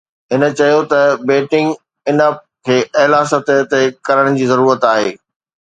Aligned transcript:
هن 0.33 0.41
چيو 0.59 0.79
ته 0.93 0.99
بيٽنگ 1.31 1.69
ان 2.09 2.17
اپ 2.27 2.35
کي 2.65 2.77
اعليٰ 3.01 3.23
سطح 3.31 3.57
تي 3.71 3.81
ڪرڻ 4.07 4.25
جي 4.41 4.45
ضرورت 4.55 4.91
آهي 4.95 5.09